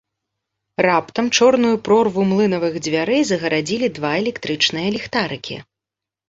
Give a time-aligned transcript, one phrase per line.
[0.85, 5.61] Раптам чорную прорву млынавых дзвярэй загарадзілі два электрычныя ліхтарыкі.